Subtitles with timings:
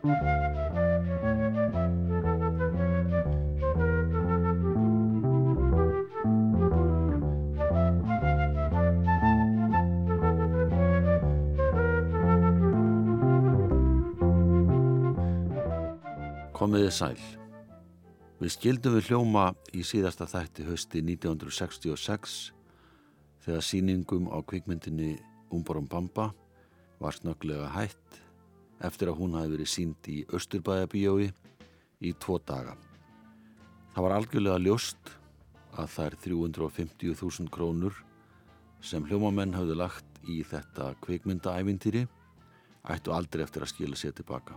[0.00, 0.16] Komiði
[16.88, 17.18] sæl.
[18.40, 22.54] Við skildum við hljóma í síðasta þætti hösti 1966
[23.44, 25.20] þegar síningum á kvikmyndinni
[25.52, 26.30] Umborum Bamba
[26.96, 28.19] var snögglega hætt
[28.84, 31.30] eftir að hún hafi verið sínd í Östurbæjabíjói
[32.00, 32.76] í tvo daga.
[33.94, 35.12] Það var algjörlega ljóst
[35.78, 38.00] að þær 350.000 krónur
[38.80, 42.06] sem hljómamenn hafði lagt í þetta kvikmyndaævintýri
[42.90, 44.56] ættu aldrei eftir að skila sér tilbaka.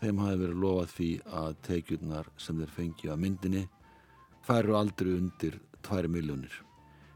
[0.00, 3.64] Þeim hafi verið lofað því að teikjurnar sem þeir fengið að myndinni
[4.46, 6.52] færu aldrei undir 2 miljónir.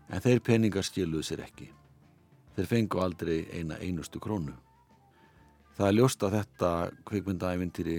[0.08, 1.70] En þeir peningar skiluðu sér ekki.
[2.56, 4.52] Þeir fengu aldrei eina einustu krónu.
[5.74, 6.70] Það er ljóst að þetta
[7.08, 7.98] kvikmyndaævintýri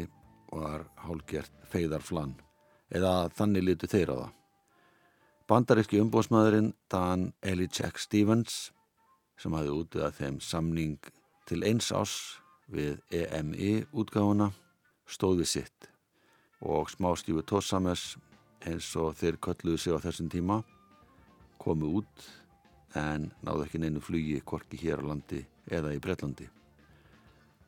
[0.56, 2.38] var hálgert feyðarflann
[2.96, 4.32] eða þannig litu þeir á það.
[5.46, 8.72] Bandaríski umbósmaðurinn Dan Elichek Stevens
[9.38, 11.12] sem hafi útið að þeim samning
[11.46, 12.16] til eins ás
[12.72, 14.54] við EMI útgáfuna
[15.06, 15.92] stóði sitt
[16.64, 18.16] og smáskífu Tossames
[18.66, 20.62] eins og þeir kölluðu sig á þessum tíma
[21.60, 22.30] komu út
[22.96, 26.48] en náðu ekki neinu flugi korki hér á landi eða í Breitlandi.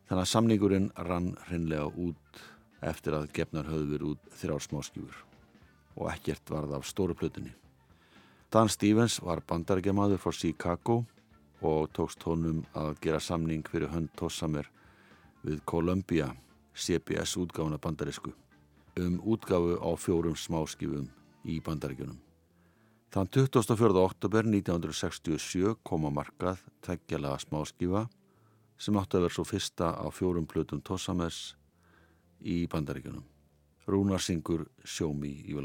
[0.08, 2.42] Þannig að samningurinn rann hreinlega út
[2.88, 5.24] eftir að gefnar höfðu verið út þrjár smáskífur
[5.98, 7.52] og ekkert varð af stóru plötunni.
[8.54, 11.02] Dan Stevens var bandargemaður frá Chicago
[11.60, 14.70] og tókst honum að gera samning fyrir hönd Tossamer
[15.44, 16.30] við Columbia
[16.78, 18.32] CBS útgáfuna bandarísku
[18.98, 21.10] um útgáfu á fjórum smáskifum
[21.46, 22.18] í bandaríkjunum.
[23.12, 23.92] Þann 24.
[24.04, 28.08] oktober 1967 kom á markað tveggjalaga smáskifa
[28.78, 31.56] sem átti að vera svo fyrsta á fjórum plötum Tossamers
[32.42, 33.26] í bandaríkjunum.
[33.88, 35.56] Rúnar syngur Sjómi í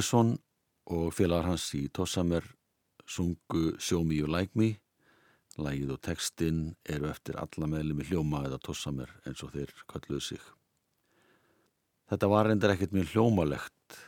[0.00, 0.38] Júliusson
[0.88, 2.46] og félagar hans í Tossamer
[3.04, 4.78] sungu Show Me You Like Me.
[5.60, 10.22] Lægið og textin eru eftir alla meðlum í hljóma eða Tossamer eins og þeir kalluðu
[10.24, 10.40] sig.
[12.08, 14.00] Þetta var reyndar ekkert mjög hljómalegt.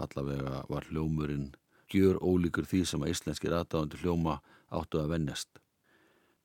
[0.00, 1.50] Allavega var hljómurinn
[1.92, 4.40] gjör ólíkur því sem að íslenskir aðdáðandur hljóma
[4.72, 5.50] áttu að vennjast.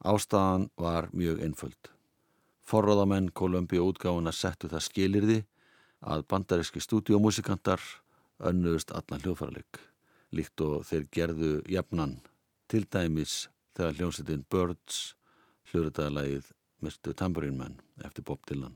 [0.03, 1.93] Ástæðan var mjög einföld.
[2.67, 5.43] Forráðamenn Kolumbi útgáðuna settu það skilirði
[6.03, 7.79] að bandaríski stúdiómusikantar
[8.39, 9.81] önnuðust allan hljóðfæralik
[10.35, 12.17] líkt og þeir gerðu jafnan
[12.71, 13.45] til dæmis
[13.77, 15.01] þegar hljómsveitin Birds
[15.71, 16.49] hljóðrættaðalagið
[16.83, 17.13] Mr.
[17.17, 18.75] Tambourine Man eftir Bob Dylan.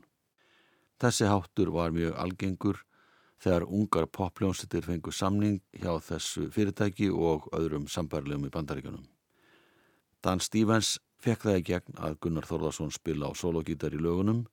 [0.99, 2.81] Þessi háttur var mjög algengur
[3.39, 9.05] þegar ungar popljónsveitir fengu samning hjá þessu fyrirtæki og öðrum sambarlegum í bandaríkunum.
[10.19, 14.45] Dan Stevens fekk það í gegn að Gunnar Þorðarsson spila á sologítar í lögunum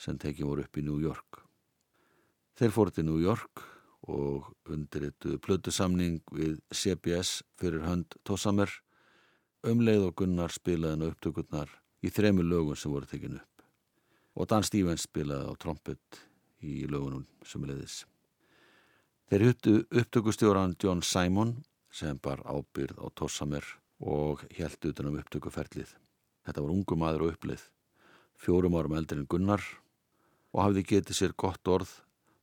[0.00, 1.42] sem tekið voru upp í New York.
[2.56, 3.64] Þeir fóru til New York
[4.10, 8.72] og undirittu plötusamning við CBS fyrir hönd Tossamer
[9.66, 11.72] umleið og Gunnar spilaði upptökurnar
[12.02, 13.64] í þremu lögun sem voru tekinu upp
[14.34, 16.20] og Dan Stevens spilaði á trompet
[16.64, 18.04] í lögunum sem leiðis.
[19.30, 21.58] Þeir huttu upptökustjóran John Simon
[21.92, 23.66] sem bar ábyrð á Tossamer
[24.00, 25.92] og held utan um upptökuferlið.
[26.46, 27.62] Þetta var ungu maður og upplið,
[28.40, 29.64] fjórum árum eldri en Gunnar
[30.54, 31.92] og hafði getið sér gott orð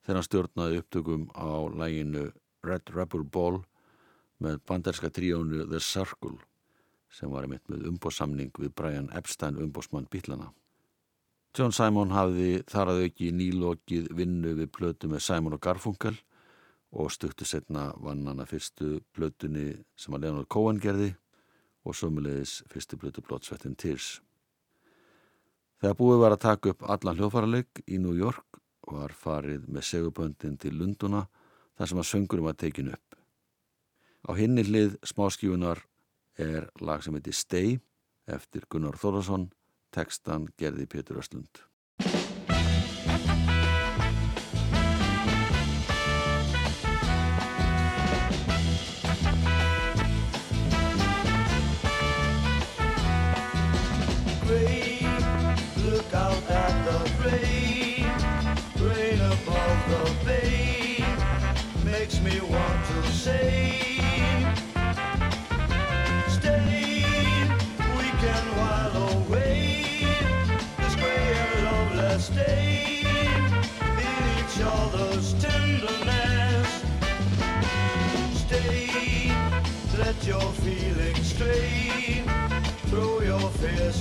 [0.07, 2.29] þegar hann stjórnaði upptökum á læginu
[2.63, 3.57] Red Rebel Ball
[4.39, 6.37] með banderska tríónu The Circle
[7.11, 10.53] sem var einmitt með umbóðsamning við Brian Epstein umbóðsmann Bílana.
[11.57, 16.13] John Simon hafði þar að auki nýlokið vinnu við plötu með Simon og Garfunkel
[16.95, 21.09] og stuktu setna vann hann að fyrstu plötunni sem að Leonard Cohen gerði
[21.83, 24.21] og sömulegis fyrstu plötu Bloodsweat and Tears.
[25.83, 28.61] Þegar búið var að taka upp allan hljófarleik í New York
[28.91, 31.25] var farið með seguböndin til Lunduna
[31.77, 33.17] þar sem að söngurum var tekin upp.
[34.27, 35.83] Á hinni hlið smáskífunar
[36.37, 37.77] er lag sem heiti Stay
[38.27, 39.49] eftir Gunnar Þórðarsson,
[39.95, 41.66] tekstan gerði Pétur Östlund.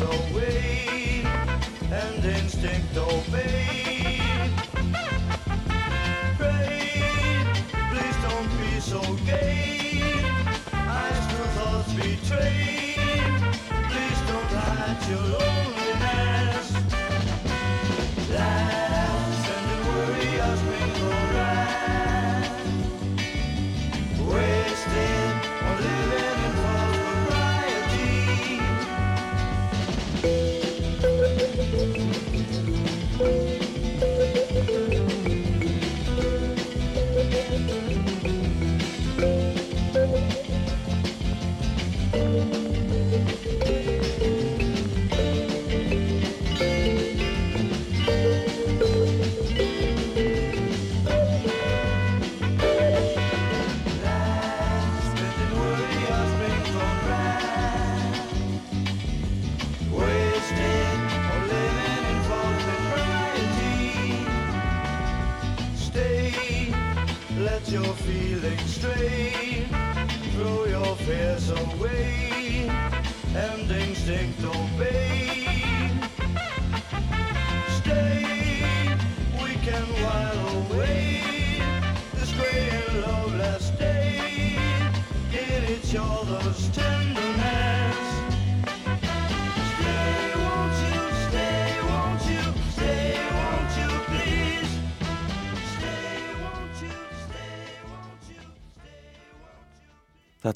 [0.00, 1.22] Away
[1.90, 4.20] and instinct obey.
[6.36, 7.02] Pray,
[7.90, 10.20] please don't be so gay.
[10.72, 12.94] Eyes to thoughts betray.
[13.88, 15.75] Please don't hide your loneliness.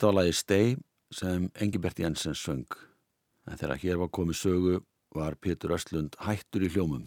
[0.00, 0.68] Þetta var lagi Stay
[1.12, 2.70] sem Engibert Jensen söng.
[3.44, 4.78] En þegar hér var komið sögu
[5.12, 7.02] var Pétur Östlund hættur í hljómum.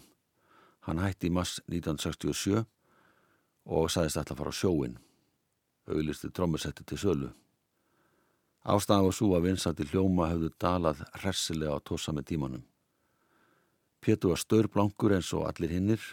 [0.86, 2.62] Hann hætti í mass 1967
[3.66, 4.94] og sagðist alltaf að fara á sjóin.
[5.90, 7.34] Auglisti trommusetti til sölu.
[8.62, 12.66] Ástæðan var svo að vinsandi hljóma hefðu dalað hressilega á tossa með tímanum.
[13.98, 16.12] Pétur var staurblankur eins og allir hinnir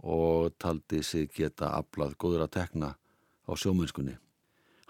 [0.00, 4.16] og taldi sig geta aflað góður að tekna á sjómennskunni.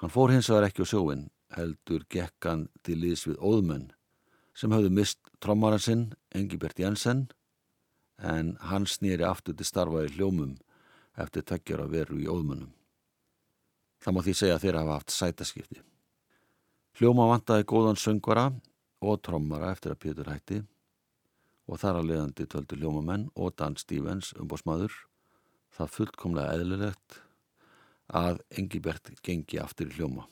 [0.00, 3.90] Hann fór hins vegar ekki á sjóin, heldur gekk hann til liðs við óðmenn
[4.56, 7.26] sem höfðu mist trommaran sinn, Engibert Jensen,
[8.16, 10.54] en hann snýri aftur til starfa í hljómum
[11.20, 12.72] eftir tveggjara veru í óðmönnum.
[14.00, 15.82] Það má því segja að þeirra hafa haft sætaskipti.
[16.96, 18.46] Hljóma vantaði góðan söngvara
[19.04, 20.62] og trommara eftir að Pétur hætti
[21.66, 24.94] og þar að leiðandi töldu hljómamenn og Dan Stevens umbósmaður
[25.76, 27.20] það fullkomlega eðlilegt
[28.08, 30.26] að Engibert gengi aftur í hljóma.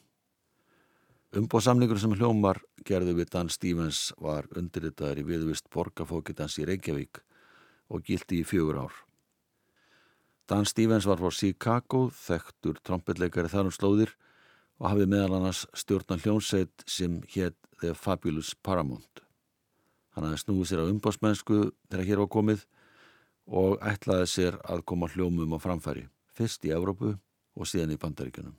[1.34, 7.18] Umbóðsamlingur sem hljómar gerðu við Dan Stevens var undirritaður í viðvist borgarfókitans í Reykjavík
[7.90, 8.94] og gildi í fjögur ár.
[10.46, 14.14] Dan Stevens var frá Chicago, þekktur trompetleikari þar um slóðir
[14.78, 19.24] og hafði meðal annars stjórnan hljónsveit sem hétt The Fabulous Paramount.
[20.14, 22.66] Hann hafði snúið sér á umbóðsmennsku þegar hér var komið
[23.50, 27.16] og ætlaði sér að koma hljómum á framfæri, fyrst í Evrópu
[27.54, 28.54] og síðan í Bandaríkunum.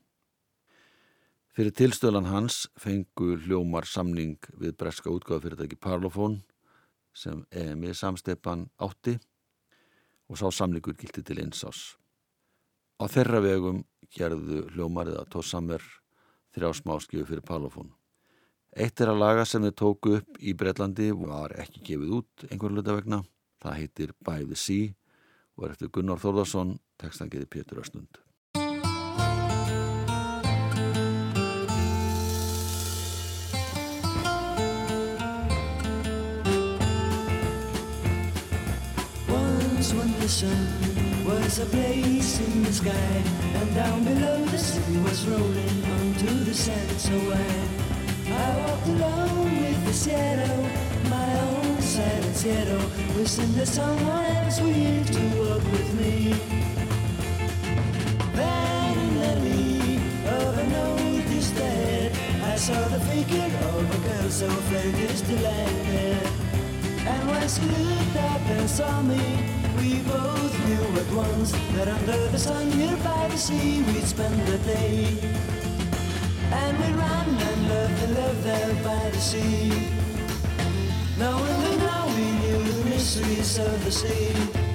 [1.55, 6.41] Fyrir tilstölan hans fengu hljómar samning við breska útgáðafyrirtæki Parlophone
[7.15, 9.15] sem EMI samsteipan átti
[10.27, 11.95] og sá samningur gildi til einsás.
[12.99, 13.85] Á þeirra vegum
[14.15, 15.87] gerðu hljómarið að tóð samver
[16.55, 17.93] þrjá smáskifu fyrir Parlophone.
[18.75, 22.75] Eitt er að laga sem þau tóku upp í Breitlandi var ekki gefið út einhver
[22.75, 23.23] luta vegna.
[23.63, 24.91] Það heitir By the Sea
[25.55, 28.24] og er eftir Gunnar Þórðarsson, tekstan geði Pétur Östund.
[39.93, 40.67] When the sun
[41.25, 43.23] was a place in the sky
[43.53, 46.91] And down below the sea was rolling onto the sand.
[46.99, 47.69] So wide
[48.27, 50.55] I walked alone with the shadow
[51.09, 52.81] My own silent shadow
[53.15, 56.33] Wishing that someone else here to walk with me.
[58.33, 62.11] Then in the lee of an old stead
[62.43, 66.27] I saw the figure of a girl so fair just to lie there.
[67.07, 72.27] And when she looked up and saw me, we both knew at once that under
[72.29, 75.17] the sun here by the sea we'd spend the day.
[76.51, 79.91] And we ran and loved and loved there by the sea.
[81.17, 84.74] Knowing that now we knew the mysteries of the sea.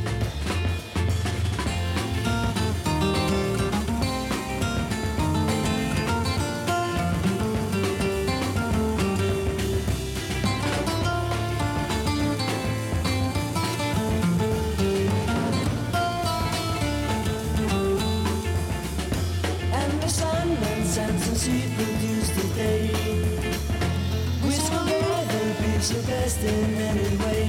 [26.38, 27.46] In any way.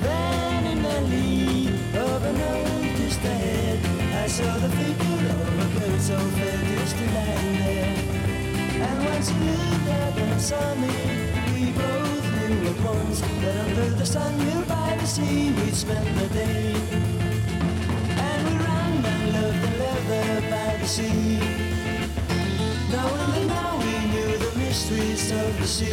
[0.00, 3.78] Then in the lee of an oldest ahead,
[4.24, 7.96] I saw the figure of a girl so fair just lying there.
[8.86, 10.94] And when she looked up and saw me,
[11.52, 16.08] we both knew at once that under the sun here by the sea we'd spend
[16.18, 16.74] the day.
[18.26, 21.38] And we ran and loved loved there by the sea.
[22.90, 23.73] Now we knew
[24.84, 25.92] mysteries of the sea.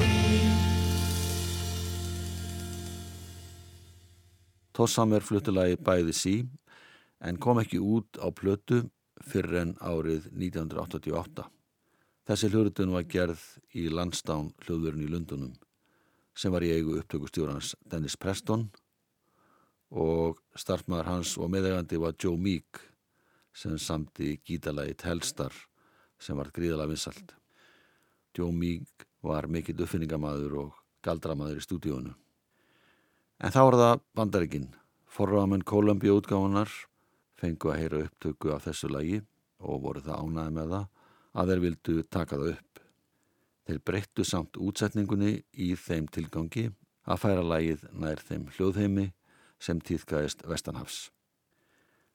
[4.75, 6.33] Tossammer fluttilagi bæði sí
[7.23, 8.81] en kom ekki út á plötu
[9.23, 11.47] fyrir en árið 1988.
[12.27, 15.55] Þessi hljóðrutun var gerð í landstán hljóðurinn í Lundunum
[16.35, 18.69] sem var í eigu upptökustjórans Dennis Preston
[19.91, 22.83] og startmaður hans og meðegandi var Joe Meek
[23.55, 25.55] sem samti gítalagi Telstar
[26.19, 27.40] sem var gríðalega vinsalt.
[28.37, 32.13] Joe Meek var mikill uppfinningamaður og galdramaður í stúdíónu.
[33.41, 34.69] En þá var það bandaríkin.
[35.11, 36.71] Forrámen Columbia útgáfunar
[37.41, 39.21] fengu að heyra upptöku af þessu lagi
[39.59, 40.85] og voru það ánæði með það
[41.31, 42.83] að þeir vildu taka það upp.
[43.67, 46.67] Þeir breyttu samt útsetningunni í þeim tilgangi
[47.05, 49.07] að færa lagið nær þeim hljóðheimi
[49.61, 51.09] sem týðkaðist Vestanhafs.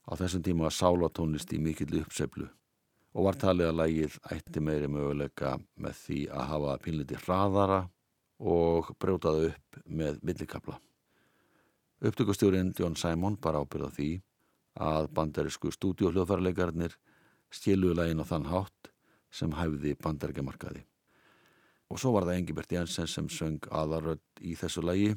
[0.07, 2.49] Á þessum tíma var sálatónlist í mikill uppseflu
[3.17, 7.79] og var talið að lagið ætti meiri möguleika með því að hafa pínliti hraðara
[8.45, 10.77] og brjótaði upp með millikabla.
[12.05, 14.11] Upptökustjórin John Simon bara ábyrða því
[14.85, 16.99] að bandarísku stúdíóhljóðfærleikarnir
[17.49, 18.93] stiluðu lægin á þann hátt
[19.33, 20.85] sem hæfði bandaríkjamarkaði.
[21.89, 25.15] Og svo var það Engibert Jensen sem söng aðaröld í þessu lægi.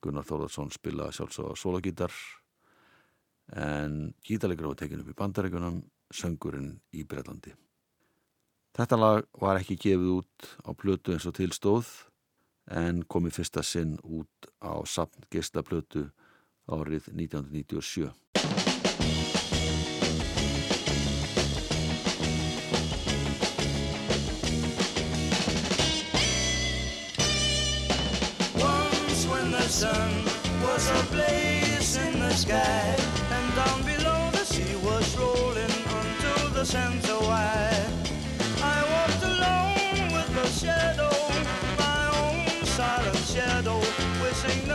[0.00, 2.14] Gunnar Þórðarsson spilaði sjálfsögða sologítar
[3.60, 5.82] en gítarleikur var tekin upp í bandaríkunum,
[6.14, 7.54] söngurinn í Breitlandi.
[8.76, 11.90] Þetta lag var ekki gefið út á plötu eins og tilstóð
[12.70, 16.06] en komi fyrsta sinn út á sapn gestaplötu
[16.70, 18.10] árið 1997.
[29.70, 30.24] sun
[30.62, 32.99] was a blaze in the sky.
[36.74, 37.90] Wide.
[38.62, 41.10] I walked alone with the shadow,
[41.78, 43.80] my own silent shadow,
[44.22, 44.68] wishing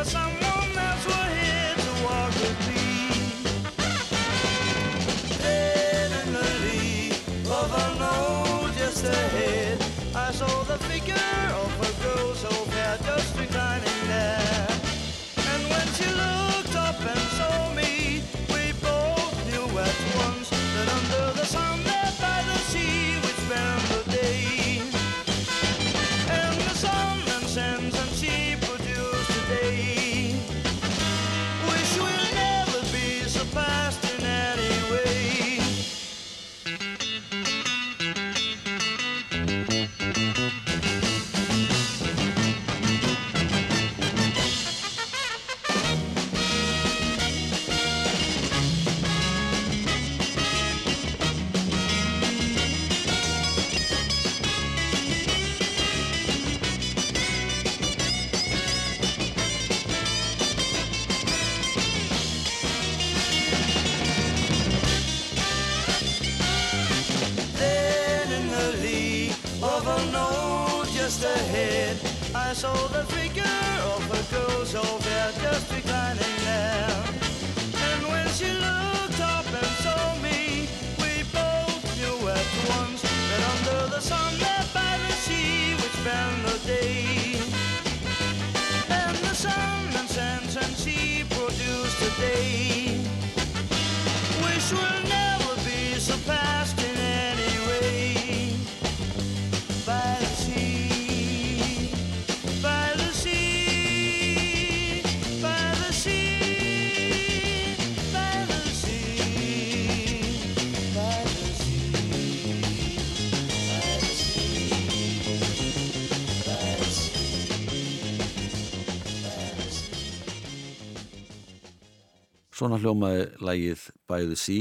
[122.66, 124.56] Svona hljómaði lægið Bæði Sí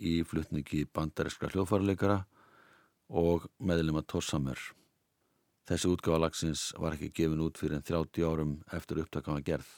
[0.00, 2.14] í flutningi bandarískra hljófarleikara
[3.20, 4.56] og meðlema Tossamer.
[5.68, 9.68] Þessi útgáfa lagsins var ekki gefin út fyrir en 30 árum eftir upptakama gerð.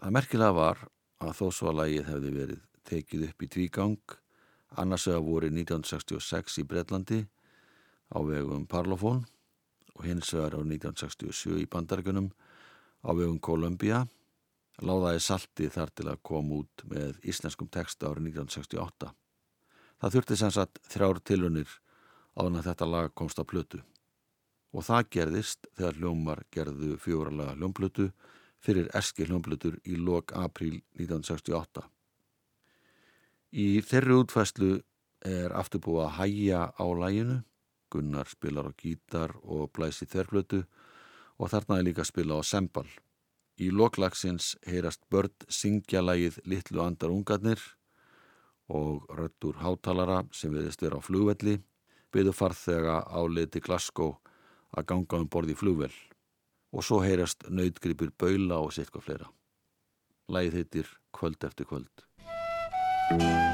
[0.00, 0.82] Það merkilega var
[1.22, 4.18] að þó svo að lægið hefði verið tekið upp í tvígang,
[4.74, 7.22] annars vegar voru 1966 í Breitlandi
[8.10, 9.22] á vegum Parlophone
[9.94, 12.32] og hins vegar á 1967 í Bandargunum
[13.06, 14.08] á vegum Columbia
[14.84, 19.12] láðaði salti þar til að koma út með íslenskum texta árið 1968.
[19.98, 21.76] Það þurfti sem sagt þrjár tilunir
[22.38, 23.80] áðan að þetta lag komst á plötu.
[24.76, 28.10] Og það gerðist þegar hljómar gerðu fjóralega hljómplötu
[28.62, 31.82] fyrir eski hljómplötur í lok apríl 1968.
[33.58, 34.72] Í þeirri útfæslu
[35.26, 37.40] er afturbúið að hæja á læginu.
[37.88, 40.62] Gunnar spilar á gítar og blæsi þverflötu
[41.38, 42.86] og þarna er líka að spila á sembal.
[43.58, 47.58] Í loklagsins heyrast börn syngja lagið Littlu andar ungarnir
[48.68, 51.56] og röttur hátalara sem viðist vera á flugvelli
[52.14, 54.14] byðu farþega á leið til Glasgow
[54.76, 55.92] að ganga um borði í flugvel
[56.70, 59.26] og svo heyrast nöytgripur baula og sittka fleira.
[60.28, 61.66] Lagið heitir Kvöld eftir.
[61.66, 63.47] Kvöld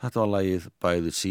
[0.00, 1.30] Þetta var lagið Bæði sí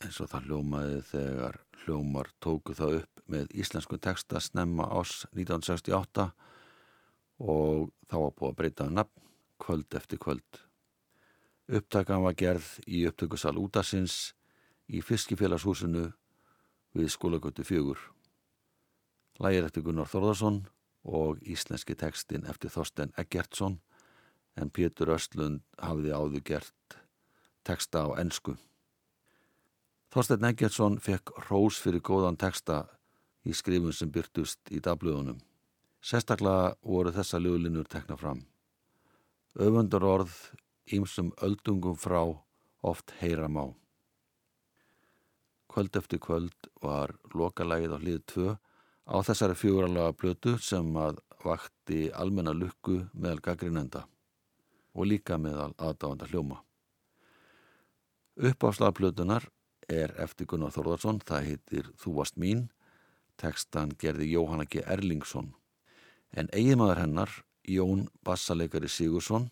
[0.00, 6.24] eins og það hljómaði þegar hljómar tóku það upp með íslensku texta snemma ás 1968
[7.44, 9.26] og þá var búið að breyta um nafn
[9.60, 10.62] kvöld eftir kvöld.
[11.68, 14.32] Upptakan var gerð í upptökusal útasins
[14.88, 16.06] í fiskifélagshúsinu
[16.96, 18.00] við skólagötu fjögur.
[19.44, 20.62] Lægir eftir Gunnar Þorðarsson
[21.04, 23.76] og íslenski textin eftir Þorsten Eggertsson
[24.56, 26.99] en Pétur Östlund hafði áður gert
[27.66, 28.56] texta á ennsku.
[30.10, 32.82] Þorstein Eggertsson fekk rós fyrir góðan texta
[33.46, 35.38] í skrifun sem byrtust í dagblöðunum.
[36.02, 38.40] Sérstaklega voru þessa lögulinur tekna fram.
[39.54, 40.34] Öfundar orð
[40.90, 42.22] ímsum öldungum frá
[42.82, 43.68] oft heyra má.
[45.70, 48.56] Kvöld eftir kvöld var lokalægið á hlið 2
[49.10, 54.06] á þessari fjóralega blötu sem að vakti almenna lukku meðal gaggrinenda
[54.94, 56.58] og líka meðal aðdáðanda hljóma.
[58.40, 59.50] Uppáfslagplötunar
[59.84, 62.62] er eftir Gunnar Þórðarsson, það heitir Þú varst mín,
[63.36, 64.80] tekstan gerði Jóhanna G.
[64.80, 65.50] Erlingsson.
[66.32, 67.34] En eiginmaður hennar,
[67.68, 69.50] Jón Bassaleikari Sigursson,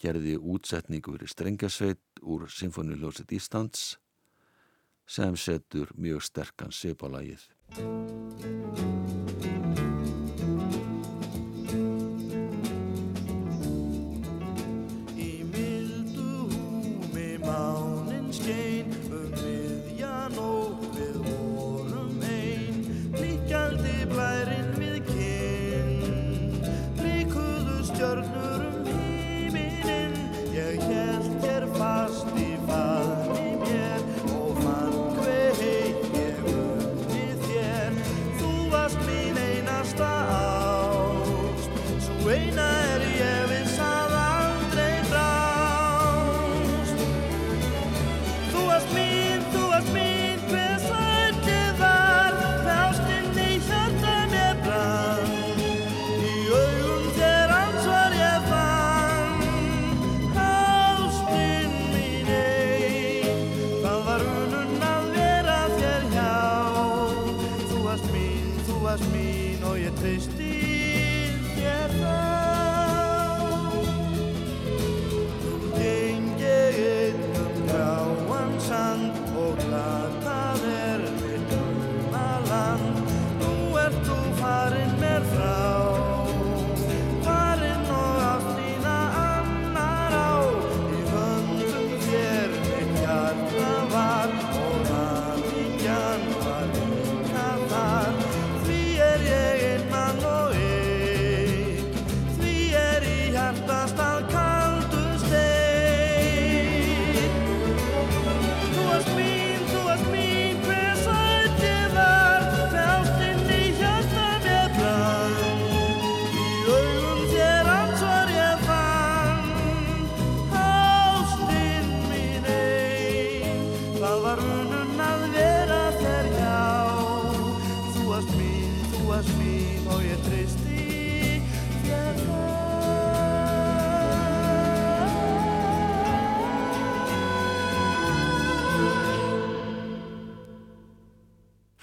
[0.00, 3.98] gerði útsetningu fyrir strengasveit úr Sinfoniljóset Íslands
[5.06, 7.44] sem setur mjög sterkan seipalægið.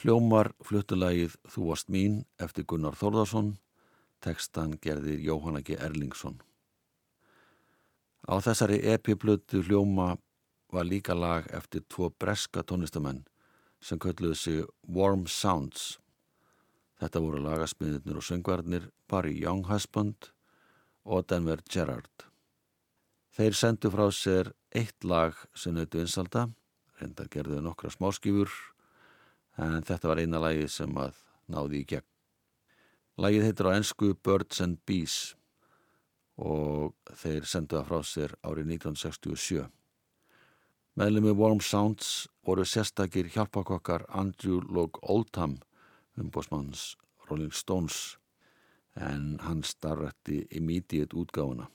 [0.03, 3.53] Hljómar fluttulægið Þú varst mín eftir Gunnar Þórðarsson,
[4.19, 5.77] tekstan gerðir Jóhanna G.
[5.79, 6.41] Erlingsson.
[8.27, 10.17] Á þessari epiplötu hljóma
[10.75, 13.21] var líka lag eftir tvo breska tónlistamenn
[13.79, 16.01] sem kölluðu sig Warm Sounds.
[16.99, 20.33] Þetta voru lagasmiðnir og söngvarnir Barry Younghusband
[21.07, 22.27] og Denver Gerrard.
[23.31, 26.49] Þeir sendu frá sér eitt lag sem nötu vinsalda,
[26.99, 28.51] reyndar gerðuðu nokkra smáskifur
[29.57, 31.19] en þetta var eina lagið sem að
[31.51, 32.09] náði í gegn.
[33.21, 35.35] Lagið heitir á ennsku Birds and Bees
[36.41, 39.67] og þeir sendu það frá sér árið 1967.
[40.97, 45.59] Meðlemi Warm Sounds voru sérstakir hjálpakokkar Andrew Log Oldham
[46.17, 46.95] umbósmanns
[47.29, 48.17] Rolling Stones
[48.97, 51.69] en hann starrætti immediate útgáfuna.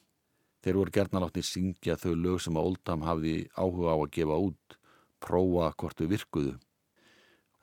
[0.63, 4.39] Þeir voru gerna látni syngja þau lög sem að Oldham hafði áhuga á að gefa
[4.43, 4.79] út,
[5.23, 6.55] prófa hvort þau virkuðu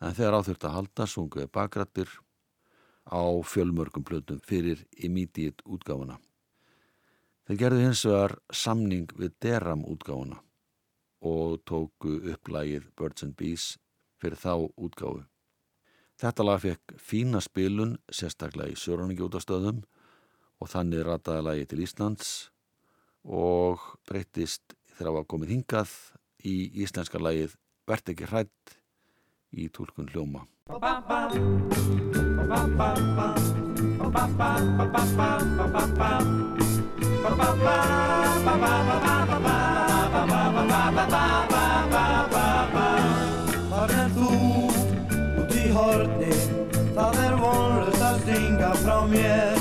[0.06, 2.12] en þegar áþurft að halda sunguði bakrættir
[3.10, 6.20] á fjölmörgum plötum fyrir immediate útgáfuna.
[7.46, 10.42] Þeir gerðu hins vegar samning við Deram útgáfuna
[11.26, 13.76] og tóku upplægið Birds and Bees
[14.22, 15.26] fyrir þá útgáfu.
[16.22, 19.82] Þetta lag fekk fína spilun sérstaklega í Söruningjótastöðum
[20.62, 22.32] og þannig rataði lagi til Íslands
[23.26, 25.96] og breyttist þegar það var komið hingað
[26.46, 28.78] í íslenska lagið Vert ekki hrætt
[29.56, 30.46] í tólkun hljóma.
[43.76, 44.30] Þar er þú
[45.42, 46.36] út í horni
[46.96, 49.60] Það er vonlust að stinga frá mér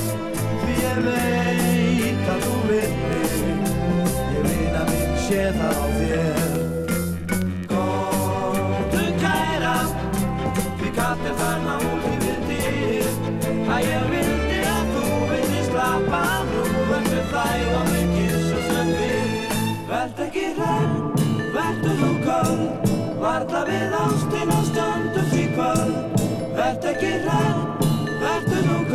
[0.62, 3.36] Því ég veit að þú vil mig
[4.38, 6.43] Ég vina minn sé það á þér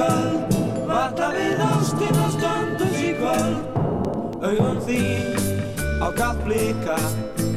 [0.09, 0.57] köld
[0.89, 3.57] Varla við ástina stöndum því kvöld.
[4.41, 5.35] Augun þín
[6.01, 6.97] á kallt blika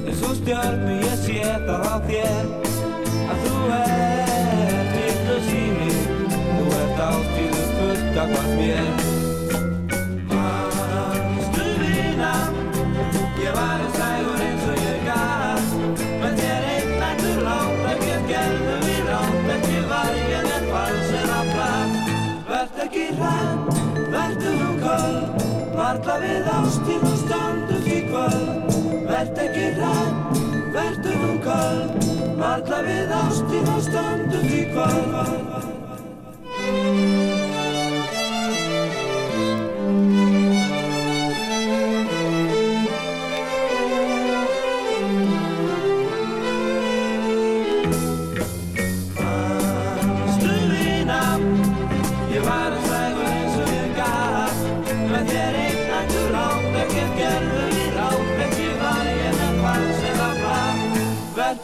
[0.03, 2.51] eins og stjörnu ég sé það á þér.
[3.33, 5.95] Að þú ert litlu síni
[6.35, 9.02] þú ert ástíðu fullt af hvað mér
[25.93, 28.79] Varla við ástíð og stöndum því kvöld.
[29.11, 30.41] Vert ekki hrætt,
[30.73, 32.09] vertu nú köld.
[32.41, 35.82] Varla við ástíð og stöndum því kvöld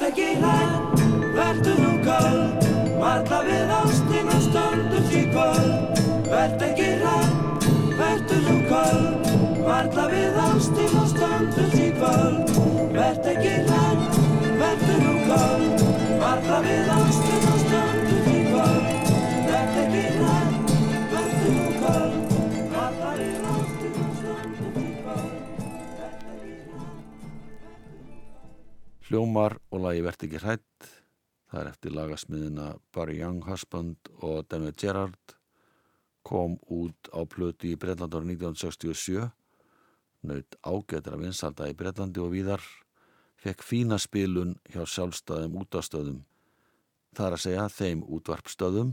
[0.09, 1.01] ekki hrætt,
[1.37, 2.65] vertu nú köld.
[3.01, 6.01] Varla við ástina stöndum því kvöld.
[6.31, 7.69] Vert ekki hrætt,
[8.01, 9.31] vertu nú köld.
[9.69, 12.57] Varla við ástina stöndum því kvöld.
[12.97, 14.21] Vert ekki hrætt,
[14.65, 15.89] vertu nú köld.
[16.25, 18.08] Varla við ástina stöndum því kvöld
[29.09, 30.89] Hljómar og lagi Vert ekki hrætt.
[31.49, 35.35] Það er eftir lagasmiðina Barry Young Husband og David Gerrard.
[36.21, 39.31] Kom út á plötu í Breitland ára 1967
[40.29, 42.61] naut ágættra vinsalda í Breitlandi og víðar.
[43.41, 46.21] Fekk fína spilun hjá sjálfstæðum útastöðum
[47.17, 48.93] það er að segja þeim útvarpstöðum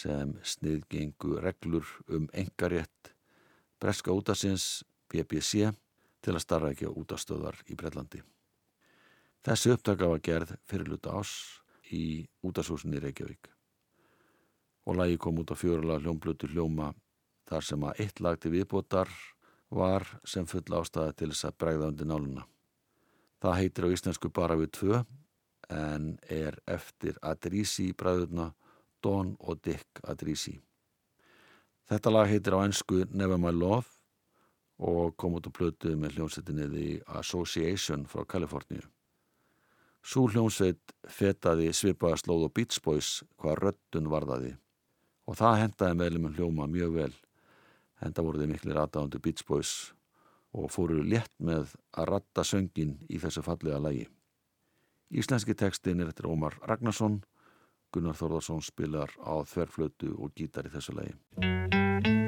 [0.00, 3.14] sem sniðgengu reglur um engarétt
[3.78, 5.70] breska útasins BBC
[6.20, 8.24] til að starra ekki á útastöðar í Breitlandi
[9.40, 11.30] Þessi upptaka var gerð fyrir luta ás
[11.96, 13.48] í útashúsinni í Reykjavík
[14.90, 16.90] og lagi kom út á fjörulega hljómblötu hljóma
[17.48, 19.08] þar sem að eitt lag til viðbótar
[19.70, 22.44] var sem full ástæða til þess að bregða undir náluna.
[23.40, 25.02] Það heitir á íslensku bara við tvö
[25.70, 28.50] en er eftir Adrisi bræðurna
[29.00, 30.58] Don og Dick Adrisi.
[31.88, 33.88] Þetta lag heitir á ennsku Never My Love
[34.84, 36.88] og kom út á plötu með hljómsettinni The
[37.20, 38.84] Association frá Kaliforníu.
[40.00, 44.54] Sú hljómsveit fetaði svipaða slóð og Beach Boys hvað röddun varðaði
[45.30, 47.12] og það hendaði meðlum hljóma mjög vel.
[48.00, 49.74] Henda voru þið miklu rataðundu Beach Boys
[50.56, 54.08] og fóru létt með að ratta söngin í þessu fallega lægi.
[55.10, 57.20] Íslenski tekstin er eftir Ómar Ragnarsson,
[57.94, 62.19] Gunnar Þórðarsson spilar á þverflötu og gítar í þessu lægi.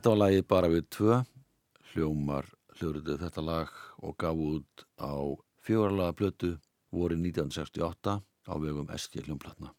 [0.00, 1.16] Þetta var lagið bara við tvö,
[1.90, 2.46] hljómar
[2.78, 5.12] hljóruðu þetta lag og gaf út á
[5.60, 6.48] fjóralaga blötu
[6.88, 8.14] voru 1968
[8.48, 9.74] á vegum SG hljómplatna.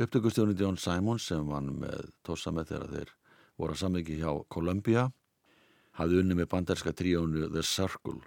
[0.00, 3.12] Upptökustjóni John Simon sem vann með Tossa með þegar þeir
[3.60, 5.02] voru að samviki hjá Columbia
[6.00, 8.22] hafði unni með banderska tríónu The Circle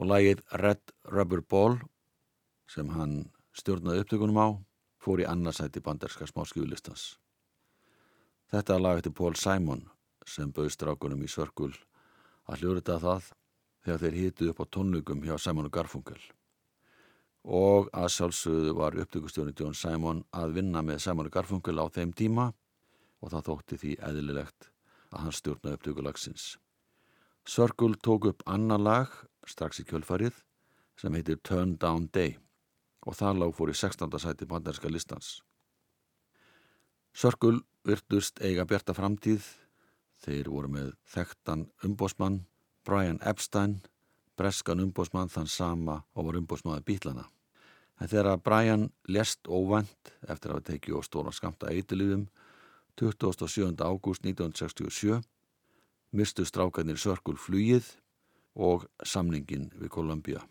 [0.00, 1.76] og lagið Red Rubber Ball
[2.72, 3.18] sem hann
[3.52, 4.48] stjórnaði upptökunum á
[4.96, 7.18] fór í annarsæti banderska smáskjúlistans.
[8.54, 9.80] Þetta lag eftir Paul Simon
[10.30, 11.74] sem bauð strákunum í Circle
[12.46, 13.24] að hljóruða það
[13.82, 16.20] þegar þeir hýttu upp á tónlugum hjá Simon og Garfunkel
[17.58, 22.14] og að sjálfsögðu var upptökustjóni John Simon að vinna með Simon og Garfunkel á þeim
[22.14, 22.46] tíma
[23.18, 24.70] og það þótti því eðlilegt
[25.10, 26.46] að hann stjórna upptökulagsins.
[27.42, 30.38] Circle tók upp annar lag strax í kjölfarið
[31.02, 32.38] sem heitir Turn Down Day
[33.02, 34.14] og það lag fór í 16.
[34.14, 35.40] sæti banderska listans.
[37.10, 39.44] Circle virtust eiga bjarta framtíð
[40.24, 42.40] þeir voru með þekktan umbósmann
[42.84, 43.80] Brian Epstein
[44.38, 47.26] breskan umbósmann þann sama og var umbósmaður bítlana.
[48.00, 52.26] En þegar Brian lest óvænt eftir að hafa tekið og stóra skamta eitthilíðum
[52.98, 53.76] 27.
[53.78, 55.20] ágúst 1967
[56.14, 57.86] mistu strákarnir sörkul flugið
[58.54, 60.42] og samningin við Columbia.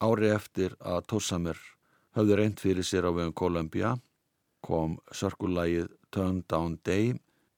[0.00, 1.58] Ári eftir að Tossamer
[2.16, 3.96] höfðu reynd fyrir sér á vegum Columbia
[4.64, 7.14] kom sörkullægið Turn Down Day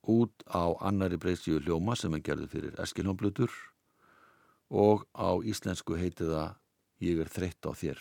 [0.08, 3.52] út á annari breyðstíu hljóma sem hann gerði fyrir Eskilhómblutur
[4.70, 6.58] og á íslensku heiti það
[7.02, 7.98] Ég er þreytt á þér.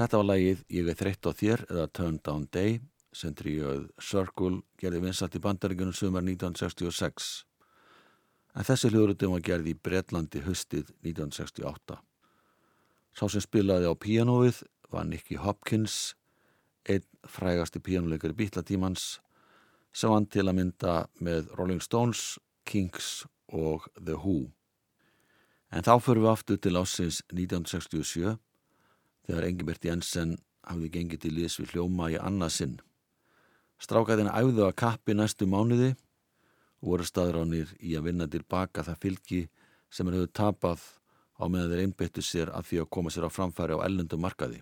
[0.00, 2.78] Þetta var lagið Ég er þreytt á þér eða Turn Down Day
[3.12, 7.26] sem tríuð Circle gerði vinsat í bandaríkunum sumar 1966.
[8.56, 12.00] En þessi hljóruðum var gerði í Breitlandi höstið 1968.
[13.12, 16.14] Sá sem spilaði á píanóið var Nicky Hopkins,
[16.88, 19.18] einn frægasti píanóleikari bítlatímans
[19.92, 24.46] sem hann til að mynda með Rolling Stones, Kings og The Who.
[25.68, 28.38] En þá förum við aftur til ásins 1967
[29.30, 32.78] þegar Engibert Jensen hafði gengið til liðs við hljóma í annarsinn.
[33.80, 35.92] Strákaðina æfðu að kappi næstu mánuði
[36.82, 39.42] og voru staðránir í að vinna tilbaka það fylgi
[39.90, 40.82] sem er höfðu tapað
[41.40, 44.60] á meðan þeir einbyttu sér að því að koma sér á framfæri á ellendum markaði.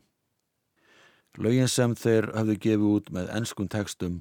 [1.38, 4.20] Lögin sem þeir hafðu gefið út með ennskum textum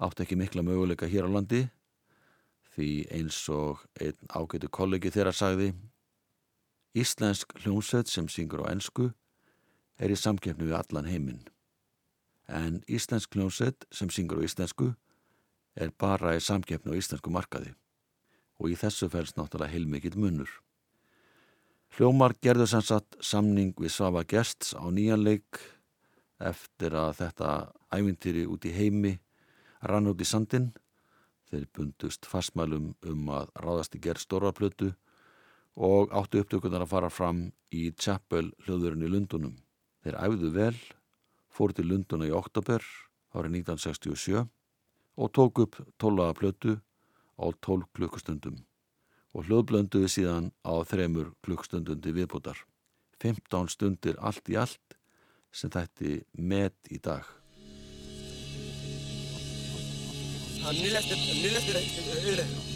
[0.00, 1.66] átt ekki mikla möguleika hér á landi
[2.74, 5.72] því eins og einn ágætu kollegi þeirra sagði
[6.98, 9.10] Íslensk hljómsveit sem syngur á ennsku
[10.00, 11.44] er í samkeppni við allan heiminn
[12.50, 14.90] en Íslensk hljómsveit sem syngur á íslensku
[15.78, 17.74] er bara í samkeppni á íslensku markaði
[18.60, 20.50] og í þessu fælst náttúrulega heilmikið munur.
[21.96, 25.62] Hljómar gerðu sem sagt samning við Svafa Gersts á nýjanleik
[26.38, 27.54] eftir að þetta
[27.94, 29.14] ævintýri út í heimi
[29.82, 30.70] rann út í sandin.
[31.50, 34.92] Þeir bundust fastmælum um að ráðast í gerð stórarplötu
[35.80, 39.56] og áttu upptökunar að fara fram í Chapel hljóðurinn í Lundunum.
[40.00, 40.76] Þeir æfðu vel,
[41.52, 42.84] fóru til Lunduna í oktober
[43.36, 44.46] árið 1967
[45.20, 46.76] og tók upp tólaða plötu
[47.36, 48.62] á 12 klukkustundum
[49.36, 52.56] og hljóðblönduði síðan á þremur klukkstundi viðbútar.
[53.20, 54.96] 15 stundir allt í allt
[55.52, 57.28] sem þætti met í dag.
[60.60, 62.69] Nýleftir, nýleftir, yfir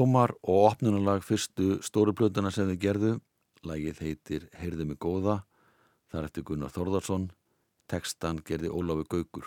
[0.00, 3.08] Hljómar og opnunalag fyrstu stóru plötuna sem þið gerðu.
[3.68, 5.42] Lagið heitir Heyrðu mig góða.
[6.08, 7.26] Það er eftir Gunnar Þórðarsson.
[7.84, 9.44] Tekstan gerði Óláfi Gaugur.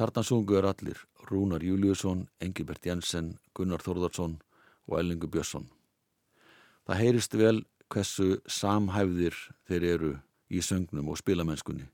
[0.00, 4.38] Þarna sungu er allir Rúnar Júliusson, Engilbert Jensen, Gunnar Þórðarsson
[4.88, 5.68] og Ellingu Björnsson.
[6.88, 9.36] Það heyrist vel hversu samhæfðir
[9.68, 10.14] þeir eru
[10.48, 11.90] í söngnum og spilamennskunni.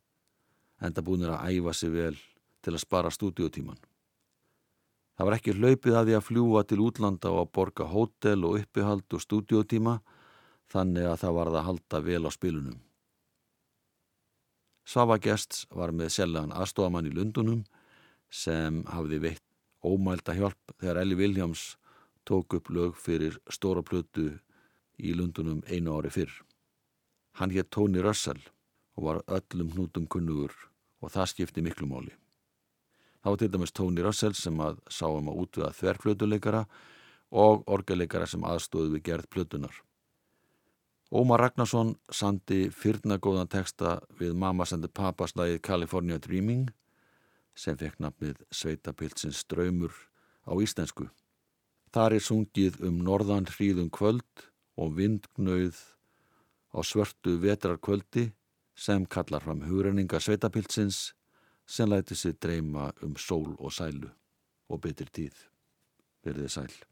[0.79, 2.15] Enda búinir að æfa sig vel
[2.63, 3.90] til að spara stúdíotíman.
[5.21, 8.55] Það var ekki hlaupið að því að fljúa til útlanda og að borga hótel og
[8.57, 9.99] uppihald og stúdíotíma
[10.73, 12.79] þannig að það varð að halda vel á spilunum.
[14.89, 17.67] Svafa Gests var með seljaðan aðstofamann í Lundunum
[18.33, 19.45] sem hafði veitt
[19.85, 21.67] ómælda hjálp þegar Elli Viljáms
[22.25, 24.31] tók upp lög fyrir stóra plötu
[24.97, 26.33] í Lundunum einu ári fyrr.
[27.37, 28.41] Hann hétt Tony Russell
[28.97, 30.57] og var öllum hnútum kunnugur
[31.05, 32.17] og það skipti miklu máli.
[33.21, 36.65] Það var til dæmis Tony Russell sem að sá um að útvöða þverflötuleikara
[37.31, 39.75] og orgeleikara sem aðstóði við gerð plötunar.
[41.11, 46.69] Ómar Ragnarsson sandi fyrnagóðan texta við Mama sendi Papas lagið California Dreaming
[47.59, 49.91] sem fekk nafnið Sveitapilsins ströymur
[50.47, 51.09] á íslensku.
[51.91, 54.47] Þar er sungið um norðan hríðum kvöld
[54.79, 55.77] og vindgnauð
[56.71, 58.31] á svörtu vetrarkvöldi
[58.79, 61.11] sem kallar fram hugrenninga Sveitapilsins
[61.71, 64.11] sem læti sig dreyma um sól og sælu.
[64.71, 65.37] og betri tíð.
[66.25, 66.90] Verðið sæl.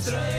[0.00, 0.29] Israel.